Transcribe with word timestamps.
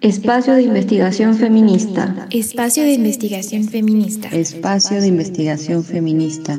Espacio 0.00 0.54
de 0.54 0.62
investigación 0.62 1.36
feminista. 1.36 2.28
Espacio 2.30 2.84
de 2.84 2.92
investigación 2.92 3.64
feminista. 3.64 4.28
Espacio 4.28 5.00
de 5.00 5.08
investigación 5.08 5.82
feminista. 5.82 6.56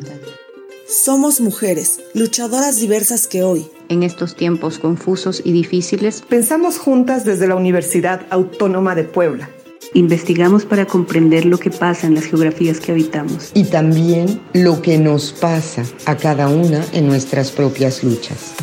Somos 0.85 1.39
mujeres, 1.39 2.01
luchadoras 2.13 2.81
diversas 2.81 3.27
que 3.27 3.43
hoy, 3.43 3.65
en 3.87 4.03
estos 4.03 4.35
tiempos 4.35 4.77
confusos 4.77 5.41
y 5.45 5.53
difíciles, 5.53 6.21
pensamos 6.27 6.79
juntas 6.79 7.23
desde 7.23 7.47
la 7.47 7.55
Universidad 7.55 8.23
Autónoma 8.29 8.93
de 8.93 9.05
Puebla. 9.05 9.49
Investigamos 9.93 10.65
para 10.65 10.85
comprender 10.85 11.45
lo 11.45 11.59
que 11.59 11.69
pasa 11.71 12.07
en 12.07 12.15
las 12.15 12.25
geografías 12.25 12.81
que 12.81 12.91
habitamos. 12.91 13.51
Y 13.53 13.63
también 13.63 14.41
lo 14.51 14.81
que 14.81 14.97
nos 14.97 15.31
pasa 15.31 15.85
a 16.05 16.17
cada 16.17 16.49
una 16.49 16.85
en 16.91 17.07
nuestras 17.07 17.51
propias 17.51 18.03
luchas. 18.03 18.53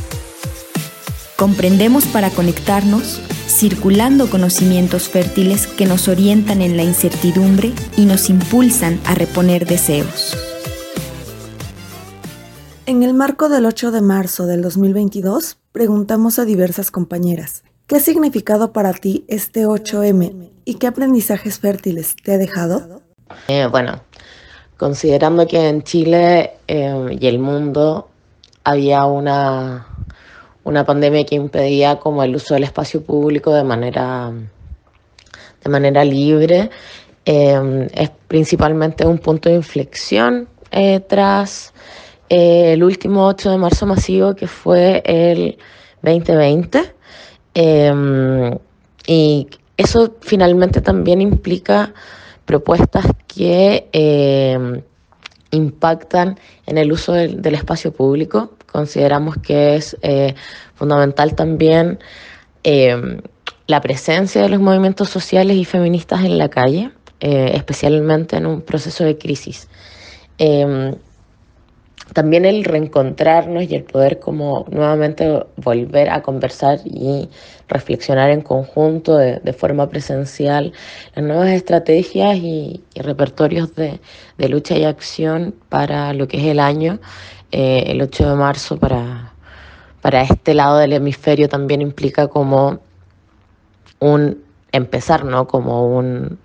Comprendemos 1.37 2.05
para 2.05 2.29
conectarnos 2.29 3.23
circulando 3.47 4.29
conocimientos 4.29 5.09
fértiles 5.09 5.67
que 5.67 5.87
nos 5.87 6.09
orientan 6.09 6.62
en 6.62 6.77
la 6.77 6.83
incertidumbre 6.83 7.73
y 7.97 8.05
nos 8.05 8.29
impulsan 8.29 9.01
a 9.07 9.15
reponer 9.15 9.66
deseos. 9.66 10.37
En 12.87 13.03
el 13.03 13.15
marco 13.15 13.48
del 13.48 13.67
8 13.67 13.91
de 13.91 14.01
marzo 14.01 14.47
del 14.47 14.62
2022, 14.62 15.59
preguntamos 15.73 16.39
a 16.39 16.45
diversas 16.45 16.91
compañeras, 16.91 17.65
¿qué 17.87 17.97
ha 17.97 18.01
significado 18.01 18.73
para 18.73 18.93
ti 18.93 19.25
este 19.29 19.67
8M 19.67 20.51
y 20.65 20.75
qué 20.75 20.87
aprendizajes 20.87 21.59
fértiles 21.59 22.15
te 22.23 22.34
ha 22.34 22.39
dejado? 22.39 23.03
Eh, 23.48 23.67
bueno, 23.67 24.03
considerando 24.77 25.47
que 25.47 25.69
en 25.69 25.83
Chile 25.83 26.53
eh, 26.69 27.19
y 27.20 27.27
el 27.27 27.41
mundo 27.41 28.09
había 28.62 29.05
una 29.05 29.95
una 30.66 30.84
pandemia 30.84 31.25
que 31.25 31.37
impedía 31.37 31.97
como 31.97 32.25
el 32.25 32.34
uso 32.34 32.55
del 32.55 32.65
espacio 32.65 33.01
público 33.01 33.55
de 33.55 33.62
manera, 33.62 34.33
de 35.62 35.70
manera 35.70 36.05
libre. 36.05 36.70
Em, 37.25 37.87
es 37.95 38.11
principalmente 38.27 39.06
un 39.06 39.19
punto 39.19 39.48
de 39.48 39.55
inflexión 39.55 40.48
eh, 40.72 41.00
tras 41.00 41.72
eh, 42.28 42.72
el 42.72 42.83
último 42.83 43.27
8 43.27 43.50
de 43.53 43.59
marzo 43.59 43.87
masivo 43.87 44.34
que 44.34 44.48
fue 44.48 45.03
el 45.05 45.56
2020. 46.03 46.94
Em, 47.55 48.59
y 49.06 49.47
eso 49.77 50.17
finalmente 50.20 50.81
también 50.81 51.20
implica 51.20 51.94
propuestas 52.44 53.06
que 53.28 53.89
em, 53.92 54.83
impactan 55.53 56.41
en 56.67 56.78
el 56.78 56.91
uso 56.91 57.12
del 57.12 57.55
espacio 57.55 57.92
público 57.92 58.56
Consideramos 58.77 59.38
que 59.38 59.77
es 59.77 59.96
eh, 60.02 60.34
fundamental 60.74 61.34
también 61.34 61.98
em, 62.62 63.22
la 63.66 63.80
presencia 63.80 64.42
de 64.42 64.50
los 64.50 64.60
movimientos 64.60 65.08
sociales 65.08 65.56
y 65.56 65.64
feministas 65.64 66.27
en 66.27 66.36
la 66.36 66.50
calle, 66.50 66.91
eh, 67.20 67.52
especialmente 67.54 68.36
en 68.36 68.44
un 68.44 68.60
proceso 68.60 69.02
de 69.02 69.16
crisis. 69.16 69.66
Em, 70.36 70.94
también 72.12 72.44
el 72.44 72.64
reencontrarnos 72.64 73.64
y 73.64 73.74
el 73.74 73.84
poder 73.84 74.20
como 74.20 74.66
nuevamente 74.70 75.44
volver 75.56 76.10
a 76.10 76.22
conversar 76.22 76.78
y 76.84 77.28
reflexionar 77.69 78.30
en 78.30 78.42
conjunto 78.42 79.16
de, 79.16 79.52
forma 79.52 79.88
presencial 79.88 80.72
las 81.14 81.24
nuevas 81.24 81.48
estrategias 81.48 82.36
y, 82.36 82.84
repertorios 82.94 83.74
de, 83.74 83.98
lucha 84.48 84.77
y 84.77 84.84
acción 84.84 85.54
para 85.69 86.12
lo 86.12 86.28
que 86.28 86.36
es 86.36 86.44
el 86.44 86.60
año 86.60 87.00
eh, 87.52 87.84
el 87.86 88.02
8 88.02 88.30
de 88.30 88.34
marzo 88.36 88.77
para, 88.77 89.33
para 90.00 90.22
este 90.22 90.55
lado 90.55 90.78
del 90.78 90.92
hemisferio 90.92 91.48
también 91.48 91.80
implica 91.80 92.28
como 92.28 92.80
un 93.98 94.42
empezar, 94.72 95.25
¿no? 95.25 95.47
Como 95.47 95.97
un, 95.97 96.38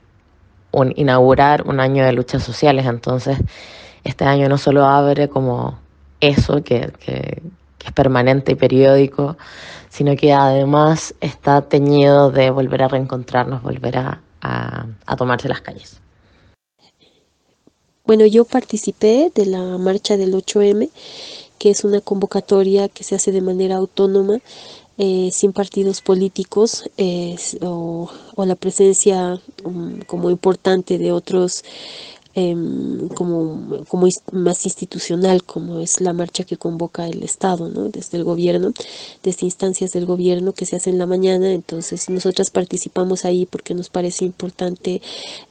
un 0.71 0.93
inaugurar 0.95 1.63
un 1.67 1.79
año 1.79 2.05
de 2.05 2.13
luchas 2.13 2.43
sociales. 2.43 2.85
Entonces, 2.85 3.37
este 4.03 4.25
año 4.25 4.49
no 4.49 4.57
solo 4.57 4.85
abre 4.85 5.29
como 5.29 5.79
eso, 6.19 6.63
que, 6.63 6.91
que, 6.99 7.41
es 7.83 7.91
permanente 7.93 8.51
y 8.51 8.55
periódico, 8.55 9.37
sino 9.89 10.15
que 10.15 10.33
además 10.33 11.15
está 11.19 11.63
teñido 11.63 12.29
de 12.29 12.51
volver 12.51 12.83
a 12.83 12.87
reencontrarnos, 12.87 13.63
volver 13.63 13.97
a, 13.97 14.21
a, 14.41 14.85
a 15.07 15.15
tomarse 15.15 15.49
las 15.49 15.61
calles. 15.61 15.99
Bueno, 18.05 18.25
yo 18.25 18.45
participé 18.45 19.31
de 19.33 19.45
la 19.45 19.77
marcha 19.77 20.17
del 20.17 20.33
8M, 20.33 20.89
que 21.57 21.69
es 21.69 21.83
una 21.83 22.01
convocatoria 22.01 22.89
que 22.89 23.03
se 23.03 23.15
hace 23.15 23.31
de 23.31 23.41
manera 23.41 23.75
autónoma, 23.75 24.39
eh, 24.97 25.29
sin 25.31 25.53
partidos 25.53 26.01
políticos 26.01 26.89
o, 27.61 28.09
la 28.37 28.55
presencia 28.55 29.39
um, 29.63 29.99
como 30.01 30.29
importante 30.29 30.97
de 30.97 31.11
otros 31.11 31.63
Em, 32.33 33.09
como, 33.09 33.83
como 33.89 34.07
más 34.31 34.65
institucional, 34.65 35.43
como 35.43 35.79
es 35.79 35.99
la 35.99 36.13
marcha 36.13 36.45
que 36.45 36.55
convoca 36.55 37.05
el 37.05 37.23
Estado, 37.23 37.67
¿no? 37.67 37.89
desde 37.89 38.17
el 38.17 38.23
gobierno, 38.23 38.71
desde 39.21 39.45
instancias 39.45 39.91
del 39.91 40.05
gobierno 40.05 40.53
que 40.53 40.65
se 40.65 40.77
hace 40.77 40.89
en 40.91 40.97
la 40.97 41.05
mañana. 41.05 41.51
Entonces, 41.51 42.09
nosotras 42.09 42.49
participamos 42.49 43.25
ahí 43.25 43.45
porque 43.45 43.73
nos 43.73 43.89
parece 43.89 44.23
importante 44.23 45.01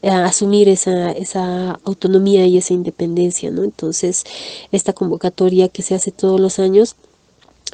eh, 0.01 0.09
asumir 0.09 0.71
esa, 0.71 1.13
esa 1.13 1.73
autonomía 1.85 2.47
y 2.47 2.57
esa 2.57 2.73
independencia. 2.73 3.51
¿no? 3.51 3.63
Entonces, 3.63 4.25
esta 4.73 4.95
convocatoria 4.95 5.69
que 5.69 5.83
se 5.83 5.95
hace 5.95 6.13
todos 6.13 6.41
los 6.41 6.59
años 6.59 6.97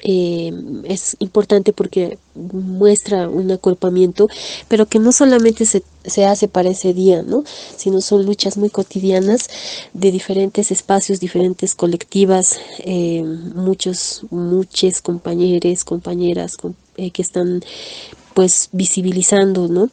eh, 0.02 0.52
es 0.84 1.16
importante 1.20 1.72
porque 1.72 2.18
muestra 2.34 3.28
un 3.28 3.50
acuerpamiento, 3.50 4.28
pero 4.68 4.86
que 4.86 4.98
no 4.98 5.12
solamente 5.12 5.64
se, 5.64 5.82
hace 6.24 6.48
para 6.48 6.70
ese 6.70 6.94
día, 6.94 7.22
¿no? 7.22 7.44
sino 7.76 8.00
son 8.00 8.26
luchas 8.26 8.56
muy 8.56 8.70
cotidianas 8.70 9.48
de 9.92 10.10
diferentes 10.10 10.70
espacios, 10.70 11.20
diferentes 11.20 11.74
colectivas, 11.74 12.58
eh, 12.80 13.22
muchos, 13.54 14.22
muchas 14.30 15.00
compañeros, 15.00 15.84
compañeras 15.84 16.56
eh, 16.96 17.10
que 17.10 17.22
están 17.22 17.62
pues 18.34 18.68
visibilizando 18.72 19.68
¿no? 19.68 19.90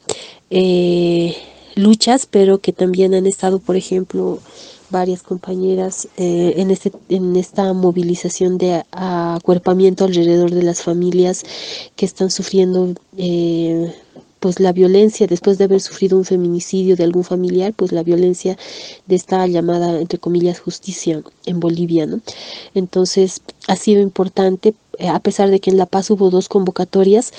luchas, 1.76 2.28
pero 2.30 2.60
que 2.60 2.74
también 2.74 3.14
han 3.14 3.26
estado, 3.26 3.60
por 3.60 3.76
ejemplo, 3.76 4.40
varias 4.94 5.24
compañeras 5.24 6.08
eh, 6.18 6.54
en, 6.58 6.72
este, 6.72 6.94
en 7.10 7.36
esta 7.36 7.74
movilización 7.74 8.58
de 8.58 8.84
acuerpamiento 8.92 10.06
alrededor 10.06 10.52
de 10.52 10.64
las 10.64 10.84
familias 10.84 11.44
que 11.98 12.06
están 12.06 12.30
sufriendo 12.30 12.94
eh, 13.18 13.92
pues 14.44 14.60
la 14.60 14.74
violencia 14.74 15.26
después 15.26 15.58
de 15.58 15.64
haber 15.64 15.80
sufrido 15.80 16.18
un 16.18 16.26
feminicidio 16.26 16.98
de 16.98 17.06
algún 17.06 17.24
familiar, 17.24 17.72
pues 17.72 17.94
la 17.94 18.04
violencia 18.04 18.58
de 19.06 19.16
esta 19.16 19.48
llamada, 19.48 19.98
entre 20.02 20.20
comillas, 20.20 20.60
justicia 20.60 21.24
en 21.46 21.62
Bolivia, 21.62 22.06
¿no? 22.06 22.20
Entonces 22.76 23.42
ha 23.70 23.78
sido 23.78 24.02
importante, 24.02 24.74
eh, 25.00 25.08
a 25.08 25.22
pesar 25.22 25.50
de 25.50 25.62
que 25.62 25.70
en 25.70 25.78
La 25.78 25.86
Paz 25.86 26.12
hubo 26.12 26.30
dos 26.30 26.50
convocatorias, 26.50 27.32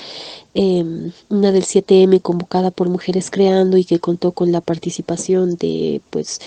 em, 0.55 1.11
una 1.29 1.51
del 1.51 1.65
7M 1.65 2.19
convocada 2.21 2.71
por 2.71 2.89
Mujeres 2.89 3.29
Creando 3.29 3.77
y 3.77 3.85
que 3.85 3.99
contó 3.99 4.31
con 4.31 4.51
la 4.51 4.61
participación 4.61 5.57
de, 5.57 6.01
pues, 6.09 6.39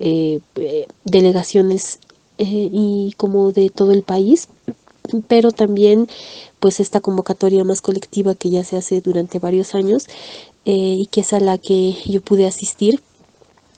eh, 0.00 0.40
eh, 0.56 0.86
delegaciones 1.04 1.98
y 2.40 3.14
como 3.16 3.50
de 3.52 3.68
todo 3.68 3.90
el 3.92 4.04
país, 4.04 4.48
pero 5.26 5.52
también 5.52 6.08
pues 6.60 6.80
esta 6.80 7.00
convocatoria 7.00 7.64
más 7.64 7.80
colectiva 7.80 8.34
que 8.34 8.50
ya 8.50 8.64
se 8.64 8.76
hace 8.76 9.00
durante 9.00 9.38
varios 9.38 9.74
años 9.74 10.06
eh, 10.64 10.96
y 10.98 11.06
que 11.06 11.20
es 11.20 11.32
a 11.32 11.40
la 11.40 11.58
que 11.58 11.96
yo 12.06 12.20
pude 12.20 12.46
asistir, 12.46 13.00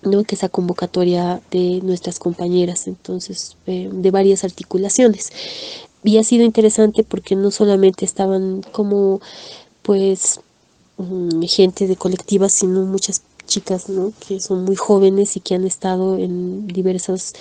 ¿no? 0.02 0.24
que 0.24 0.34
esa 0.34 0.48
convocatoria 0.48 1.40
de 1.50 1.80
nuestras 1.82 2.18
compañeras, 2.18 2.86
entonces 2.86 3.56
eh, 3.66 3.88
de 3.92 4.10
varias 4.10 4.44
articulaciones. 4.44 5.30
Y 6.02 6.16
ha 6.18 6.24
sido 6.24 6.44
interesante 6.44 7.04
porque 7.04 7.36
no 7.36 7.50
solamente 7.50 8.04
estaban 8.04 8.62
como 8.72 9.20
pues 9.82 10.40
mm, 10.96 11.42
gente 11.42 11.86
de 11.86 11.96
colectivas, 11.96 12.52
sino 12.52 12.82
muchas 12.86 13.22
chicas 13.50 13.88
¿no? 13.88 14.12
que 14.26 14.40
son 14.40 14.64
muy 14.64 14.76
jóvenes 14.76 15.36
y 15.36 15.40
que 15.40 15.54
han 15.54 15.66
estado 15.66 16.16
en 16.16 16.66
diversas 16.66 17.34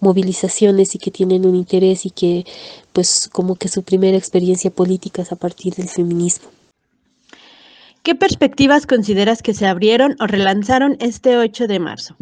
movilizaciones 0.00 0.94
y 0.94 0.98
que 0.98 1.10
tienen 1.10 1.44
un 1.44 1.56
interés 1.56 2.06
y 2.06 2.10
que 2.10 2.46
pues 2.94 3.28
como 3.30 3.56
que 3.56 3.68
su 3.68 3.82
primera 3.82 4.16
experiencia 4.16 4.70
política 4.70 5.22
es 5.22 5.32
a 5.32 5.36
partir 5.36 5.74
del 5.74 5.88
feminismo. 5.88 6.48
¿Qué 8.02 8.14
perspectivas 8.14 8.86
consideras 8.86 9.42
que 9.42 9.52
se 9.52 9.66
abrieron 9.66 10.16
o 10.20 10.28
relanzaron 10.28 10.96
este 11.00 11.36
8 11.36 11.66
de 11.66 11.80
marzo? 11.80 12.14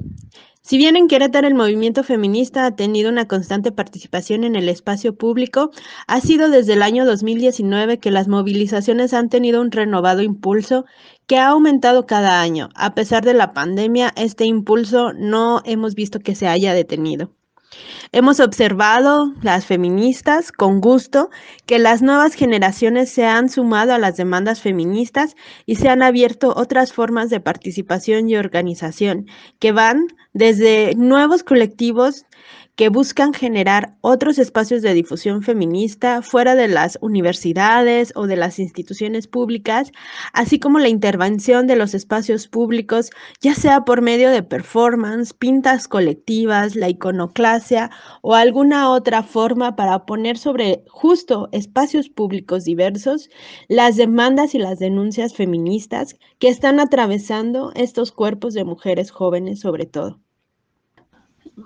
Si 0.66 0.78
bien 0.78 0.96
en 0.96 1.08
Querétaro 1.08 1.46
el 1.46 1.54
movimiento 1.54 2.02
feminista 2.02 2.64
ha 2.64 2.74
tenido 2.74 3.10
una 3.10 3.28
constante 3.28 3.70
participación 3.70 4.44
en 4.44 4.56
el 4.56 4.70
espacio 4.70 5.14
público, 5.14 5.70
ha 6.06 6.20
sido 6.22 6.48
desde 6.48 6.72
el 6.72 6.82
año 6.82 7.04
2019 7.04 7.98
que 7.98 8.10
las 8.10 8.28
movilizaciones 8.28 9.12
han 9.12 9.28
tenido 9.28 9.60
un 9.60 9.70
renovado 9.70 10.22
impulso 10.22 10.86
que 11.26 11.36
ha 11.36 11.48
aumentado 11.48 12.06
cada 12.06 12.40
año. 12.40 12.70
A 12.76 12.94
pesar 12.94 13.26
de 13.26 13.34
la 13.34 13.52
pandemia, 13.52 14.14
este 14.16 14.46
impulso 14.46 15.12
no 15.12 15.60
hemos 15.66 15.94
visto 15.94 16.20
que 16.20 16.34
se 16.34 16.48
haya 16.48 16.72
detenido. 16.72 17.30
Hemos 18.12 18.38
observado, 18.40 19.32
las 19.42 19.66
feministas, 19.66 20.52
con 20.52 20.80
gusto, 20.80 21.30
que 21.66 21.78
las 21.78 22.00
nuevas 22.00 22.34
generaciones 22.34 23.10
se 23.10 23.24
han 23.24 23.48
sumado 23.48 23.92
a 23.92 23.98
las 23.98 24.16
demandas 24.16 24.60
feministas 24.60 25.34
y 25.66 25.76
se 25.76 25.88
han 25.88 26.02
abierto 26.02 26.54
otras 26.56 26.92
formas 26.92 27.30
de 27.30 27.40
participación 27.40 28.28
y 28.28 28.36
organización 28.36 29.26
que 29.58 29.72
van 29.72 30.06
desde 30.32 30.94
nuevos 30.94 31.42
colectivos 31.42 32.24
que 32.76 32.88
buscan 32.88 33.32
generar 33.32 33.96
otros 34.00 34.38
espacios 34.38 34.82
de 34.82 34.94
difusión 34.94 35.42
feminista 35.42 36.22
fuera 36.22 36.56
de 36.56 36.66
las 36.66 36.98
universidades 37.00 38.12
o 38.16 38.26
de 38.26 38.36
las 38.36 38.58
instituciones 38.58 39.28
públicas, 39.28 39.92
así 40.32 40.58
como 40.58 40.80
la 40.80 40.88
intervención 40.88 41.66
de 41.68 41.76
los 41.76 41.94
espacios 41.94 42.48
públicos, 42.48 43.10
ya 43.40 43.54
sea 43.54 43.84
por 43.84 44.02
medio 44.02 44.30
de 44.30 44.42
performance, 44.42 45.32
pintas 45.32 45.86
colectivas, 45.86 46.74
la 46.74 46.88
iconoclasia 46.88 47.90
o 48.22 48.34
alguna 48.34 48.90
otra 48.90 49.22
forma 49.22 49.76
para 49.76 50.04
poner 50.04 50.36
sobre 50.36 50.84
justo 50.88 51.48
espacios 51.52 52.08
públicos 52.08 52.64
diversos 52.64 53.30
las 53.68 53.96
demandas 53.96 54.54
y 54.54 54.58
las 54.58 54.80
denuncias 54.80 55.34
feministas 55.34 56.16
que 56.40 56.48
están 56.48 56.80
atravesando 56.80 57.72
estos 57.76 58.10
cuerpos 58.10 58.54
de 58.54 58.64
mujeres 58.64 59.10
jóvenes 59.12 59.60
sobre 59.60 59.86
todo. 59.86 60.23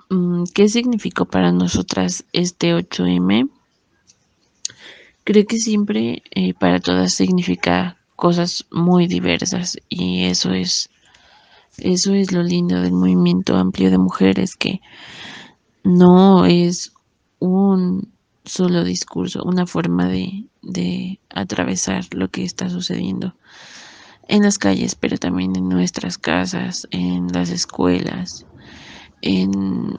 Mm, 0.09 0.43
¿Qué 0.53 0.69
significó 0.69 1.25
para 1.25 1.51
nosotras 1.51 2.23
este 2.31 2.75
8M? 2.75 3.49
Creo 5.23 5.45
que 5.45 5.57
siempre 5.57 6.21
eh, 6.31 6.53
para 6.53 6.79
todas 6.79 7.13
significa 7.13 7.97
cosas 8.15 8.65
muy 8.71 9.07
diversas 9.07 9.77
y 9.89 10.25
eso 10.25 10.51
es 10.51 10.89
eso 11.77 12.13
es 12.13 12.31
lo 12.33 12.43
lindo 12.43 12.81
del 12.81 12.91
movimiento 12.91 13.55
amplio 13.55 13.89
de 13.89 13.97
mujeres 13.97 14.55
que 14.57 14.81
no 15.83 16.45
es 16.45 16.91
un 17.39 18.11
solo 18.43 18.83
discurso, 18.83 19.43
una 19.43 19.65
forma 19.65 20.07
de, 20.07 20.45
de 20.61 21.19
atravesar 21.29 22.03
lo 22.11 22.29
que 22.29 22.43
está 22.43 22.69
sucediendo 22.69 23.33
en 24.27 24.43
las 24.43 24.57
calles, 24.57 24.95
pero 24.95 25.17
también 25.17 25.55
en 25.55 25.69
nuestras 25.69 26.17
casas, 26.17 26.87
en 26.91 27.27
las 27.31 27.49
escuelas, 27.49 28.45
en, 29.21 29.95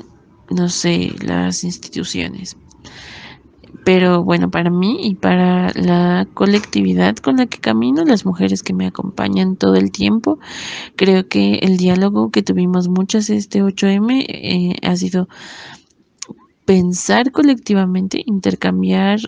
no 0.50 0.68
sé, 0.68 1.14
las 1.20 1.64
instituciones. 1.64 2.56
Pero 3.84 4.22
bueno, 4.24 4.50
para 4.50 4.70
mí 4.70 4.98
y 5.00 5.14
para 5.14 5.72
la 5.74 6.26
colectividad 6.34 7.16
con 7.16 7.36
la 7.36 7.46
que 7.46 7.58
camino, 7.58 8.04
las 8.04 8.26
mujeres 8.26 8.62
que 8.62 8.74
me 8.74 8.86
acompañan 8.86 9.56
todo 9.56 9.76
el 9.76 9.90
tiempo, 9.90 10.38
creo 10.96 11.28
que 11.28 11.54
el 11.62 11.76
diálogo 11.76 12.30
que 12.30 12.42
tuvimos 12.42 12.88
muchas 12.88 13.30
este 13.30 13.62
8M 13.62 14.26
eh, 14.28 14.76
ha 14.82 14.96
sido 14.96 15.28
pensar 16.66 17.32
colectivamente, 17.32 18.22
intercambiar 18.26 19.20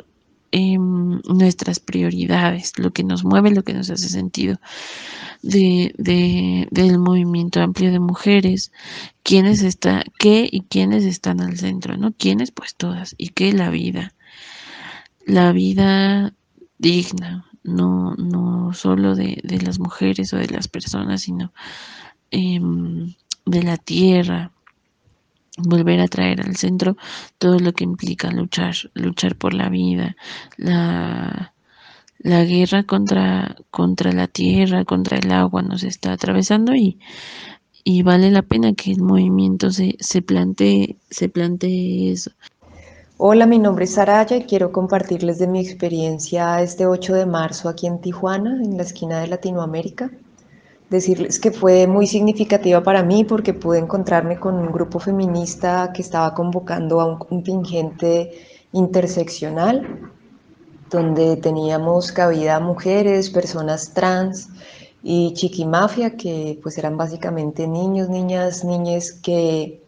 em, 0.53 1.21
nuestras 1.29 1.81
prioridades, 1.81 2.79
lo 2.79 2.93
que 2.93 3.05
nos 3.05 3.25
mueve, 3.25 3.51
lo 3.51 3.65
que 3.65 3.75
nos 3.75 3.91
hace 3.91 4.09
sentido 4.09 4.59
de, 5.43 6.69
del 6.71 6.99
movimiento 6.99 7.61
amplio 7.61 7.91
de 7.91 7.99
mujeres, 7.99 8.73
quiénes 9.23 9.63
está, 9.63 10.05
qué 10.19 10.49
y 10.51 10.63
quiénes 10.63 11.05
están 11.05 11.41
al 11.41 11.59
centro, 11.59 11.97
¿no? 11.97 12.13
¿Quiénes? 12.13 12.53
Pues 12.53 12.75
todas, 12.77 13.15
y 13.19 13.31
qué 13.31 13.53
la 13.53 13.71
vida, 13.71 14.15
la 15.27 15.53
vida 15.53 16.33
digna, 16.79 17.47
no, 17.65 18.15
no 18.17 18.73
solo 18.75 19.15
de, 19.15 19.41
de 19.45 19.61
las 19.61 19.79
mujeres 19.79 20.33
o 20.33 20.37
de 20.37 20.49
las 20.49 20.69
personas, 20.69 21.23
sino 21.23 21.53
em, 22.31 23.15
de 23.47 23.63
la 23.63 23.77
tierra, 23.77 24.53
volver 25.59 26.01
a 26.01 26.09
traer 26.09 26.41
al 26.41 26.57
centro 26.57 26.97
todo 27.39 27.59
lo 27.59 27.73
que 27.73 27.85
implica 27.85 28.31
luchar, 28.31 28.75
luchar 28.95 29.37
por 29.37 29.55
la 29.55 29.69
vida, 29.69 30.17
la, 30.57 31.53
la 32.19 32.45
guerra 32.45 32.85
contra, 32.85 33.57
contra 33.71 34.13
la 34.13 34.29
tierra, 34.29 34.85
contra 34.85 35.19
el 35.19 35.31
agua 35.33 35.63
nos 35.63 35.83
está 35.83 36.13
atravesando 36.13 36.75
y, 36.75 36.99
y 37.85 38.03
vale 38.03 38.31
la 38.31 38.43
pena 38.43 38.73
que 38.75 38.93
el 38.93 39.03
movimiento 39.03 39.71
se, 39.71 39.97
se, 40.01 40.23
plantee, 40.23 40.97
se 41.11 41.29
plantee 41.29 42.13
eso. 42.13 42.31
Hola, 43.19 43.47
mi 43.47 43.59
nombre 43.59 43.85
es 43.85 43.95
Saraya 43.95 44.37
y 44.37 44.45
quiero 44.45 44.73
compartirles 44.73 45.39
de 45.39 45.47
mi 45.47 45.61
experiencia 45.61 46.61
este 46.61 46.87
8 46.87 47.15
de 47.15 47.27
marzo 47.27 47.69
aquí 47.69 47.87
en 47.87 48.01
Tijuana, 48.01 48.61
en 48.63 48.77
la 48.77 48.83
esquina 48.83 49.21
de 49.21 49.29
Latinoamérica. 49.29 50.11
Decirles 50.93 51.39
que 51.39 51.50
fue 51.50 51.87
muy 51.87 52.06
significativa 52.06 52.83
para 52.83 53.03
mí 53.03 53.25
porque 53.25 53.55
pude 53.55 53.79
encontrarme 53.79 54.39
con 54.39 54.56
un 54.56 54.71
grupo 54.71 54.99
feminista 54.99 55.91
que 55.94 56.03
estaba 56.03 56.35
convocando 56.35 57.00
a 57.00 57.06
un 57.06 57.17
contingente 57.17 58.31
interseccional 58.73 60.11
donde 60.91 61.39
teníamos 61.39 62.12
cabida 62.12 62.61
mujeres, 62.61 63.31
personas 63.31 63.94
trans 63.94 64.50
y 65.03 65.33
chiquimafia, 65.33 66.15
que 66.19 66.59
pues 66.62 66.77
eran 66.77 66.99
básicamente 66.99 67.67
niños, 67.67 68.11
niñas, 68.11 68.62
niñas 68.62 69.12
que 69.12 69.81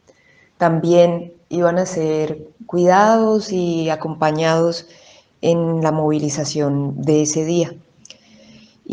también 0.56 1.34
iban 1.50 1.76
a 1.76 1.84
ser 1.84 2.48
cuidados 2.64 3.52
y 3.52 3.90
acompañados 3.90 4.88
en 5.42 5.82
la 5.82 5.92
movilización 5.92 7.02
de 7.02 7.20
ese 7.20 7.44
día. 7.44 7.74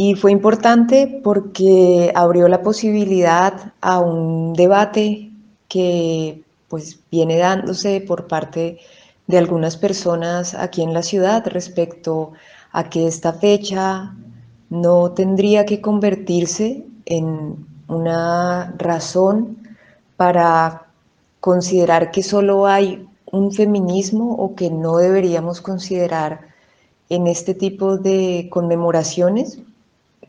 Y 0.03 0.15
fue 0.15 0.31
importante 0.31 1.21
porque 1.23 2.11
abrió 2.15 2.47
la 2.47 2.63
posibilidad 2.63 3.71
a 3.81 3.99
un 3.99 4.53
debate 4.53 5.29
que 5.67 6.41
pues 6.69 6.97
viene 7.11 7.37
dándose 7.37 8.01
por 8.01 8.25
parte 8.25 8.79
de 9.27 9.37
algunas 9.37 9.77
personas 9.77 10.55
aquí 10.55 10.81
en 10.81 10.95
la 10.95 11.03
ciudad 11.03 11.45
respecto 11.45 12.31
a 12.71 12.89
que 12.89 13.05
esta 13.05 13.33
fecha 13.33 14.15
no 14.71 15.11
tendría 15.11 15.67
que 15.67 15.81
convertirse 15.81 16.83
en 17.05 17.63
una 17.87 18.73
razón 18.79 19.59
para 20.17 20.87
considerar 21.41 22.09
que 22.09 22.23
solo 22.23 22.65
hay 22.65 23.07
un 23.31 23.51
feminismo 23.51 24.33
o 24.33 24.55
que 24.55 24.71
no 24.71 24.97
deberíamos 24.97 25.61
considerar 25.61 26.41
en 27.09 27.27
este 27.27 27.53
tipo 27.53 27.99
de 27.99 28.47
conmemoraciones 28.49 29.59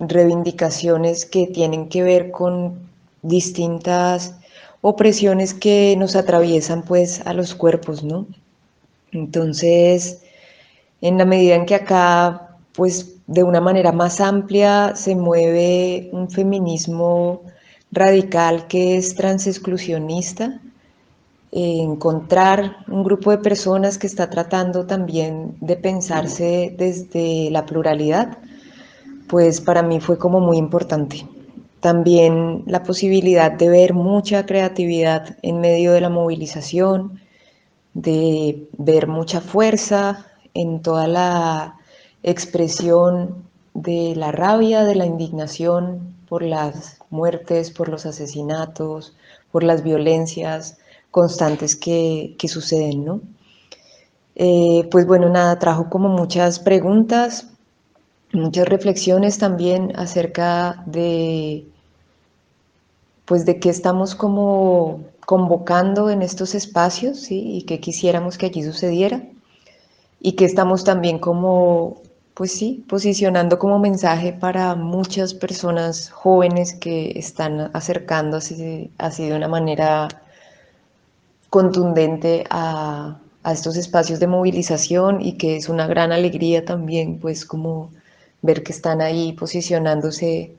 reivindicaciones 0.09 1.27
que 1.27 1.47
tienen 1.47 1.89
que 1.89 2.03
ver 2.03 2.31
con 2.31 2.79
distintas 3.23 4.35
opresiones 4.81 5.55
que 5.55 5.95
nos 5.97 6.17
atraviesan 6.17 6.83
pues 6.83 7.25
a 7.25 7.33
los 7.33 7.55
cuerpos, 7.55 8.03
¿no? 8.03 8.27
Entonces, 9.13 10.23
en 11.01 11.19
la 11.19 11.25
medida 11.25 11.55
en 11.55 11.67
que 11.67 11.77
acá, 11.77 12.57
pues 12.73 13.17
de 13.27 13.43
una 13.43 13.61
manera 13.61 13.93
más 13.93 14.21
amplia, 14.21 14.95
se 14.97 15.15
mueve 15.15 16.09
un 16.13 16.31
feminismo 16.31 17.43
radical 17.93 18.67
que 18.67 18.97
es 18.97 19.15
transexclusionista, 19.15 20.61
encontrar 21.53 22.79
un 22.89 23.05
grupo 23.05 23.31
de 23.31 23.39
personas 23.39 23.99
que 23.99 24.07
está 24.07 24.31
tratando 24.31 24.87
también 24.87 25.55
de 25.61 25.77
pensarse 25.77 26.75
desde 26.77 27.51
la 27.51 27.67
pluralidad, 27.67 28.39
pues 29.33 29.63
para 29.63 29.83
mí 29.83 29.99
fue 29.99 30.19
como 30.19 30.41
muy 30.41 30.59
importante. 30.59 31.27
También 31.81 32.65
la 32.67 32.83
posibilidad 32.83 33.51
de 33.51 33.71
ver 33.71 33.95
mucha 33.95 34.45
creatividad 34.45 35.39
en 35.41 35.59
medio 35.59 35.93
de 35.93 36.03
la 36.03 36.11
movilización, 36.11 37.19
de 37.95 38.69
ver 38.77 39.07
mucha 39.07 39.41
fuerza 39.41 40.27
en 40.53 40.83
toda 40.83 41.09
la 41.09 41.77
expresión 42.23 43.43
de 43.73 44.13
la 44.17 44.33
rabia, 44.33 44.85
de 44.85 44.97
la 44.97 45.07
indignación 45.07 46.15
por 46.29 46.43
las 46.43 46.99
muertes, 47.09 47.71
por 47.71 47.89
los 47.89 48.05
asesinatos, 48.05 49.17
por 49.51 49.65
las 49.65 49.83
violencias 49.83 50.77
constantes 51.11 51.75
que, 51.75 52.37
suceden, 52.49 53.07
¿no? 53.07 53.23
Eh, 54.35 54.87
pues 54.91 55.07
bueno, 55.07 55.31
nada, 55.31 55.59
trajo 55.59 55.89
como 55.89 56.11
muchas 56.11 56.59
preguntas, 56.59 57.52
muchas 58.33 58.69
reflexiones 58.69 59.39
también 59.39 59.93
acerca 59.97 60.83
de, 60.87 61.67
pues 63.25 63.45
de 63.47 63.61
qué 63.61 63.69
estamos 63.71 64.15
como 64.15 65.01
convocando 65.27 66.11
en 66.11 66.23
estos 66.23 66.55
espacios 66.55 67.31
y 67.31 67.63
que 67.63 67.81
quisiéramos 67.81 68.39
que 68.39 68.47
allí 68.47 68.63
sucediera. 68.63 69.23
Y 70.21 70.33
que 70.33 70.45
estamos 70.45 70.85
también 70.85 71.19
como, 71.19 72.01
pues 72.35 72.53
sí, 72.53 72.85
posicionando 72.89 73.59
como 73.59 73.79
mensaje 73.79 74.33
para 74.33 74.75
muchas 74.77 75.35
personas 75.35 76.11
jóvenes 76.11 76.75
que 76.75 77.13
están 77.19 77.71
acercándose 77.73 78.91
así 78.99 79.29
de 79.29 79.37
una 79.37 79.49
manera 79.49 80.09
contundente 81.51 82.45
a, 82.51 83.19
a 83.43 83.53
estos 83.53 83.77
espacios 83.77 84.21
de 84.21 84.27
movilización 84.29 85.21
y 85.21 85.37
que 85.39 85.57
es 85.57 85.69
una 85.69 85.87
gran 85.87 86.13
alegría 86.13 86.65
también 86.65 87.19
pues 87.19 87.45
como 87.45 87.91
ver 88.43 88.63
que 88.63 88.73
están 88.73 89.01
ahí 89.01 89.33
posicionándose 89.33 90.57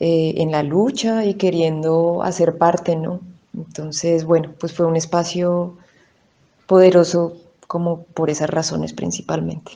eh, 0.00 0.34
en 0.36 0.50
la 0.50 0.62
lucha 0.62 1.24
y 1.24 1.34
queriendo 1.34 2.22
hacer 2.22 2.58
parte, 2.58 2.96
¿no? 2.96 3.20
Entonces, 3.56 4.24
bueno, 4.24 4.54
pues 4.58 4.72
fue 4.72 4.86
un 4.86 4.96
espacio 4.96 5.76
poderoso 6.66 7.36
como 7.66 8.02
por 8.04 8.30
esas 8.30 8.50
razones 8.50 8.92
principalmente. 8.92 9.72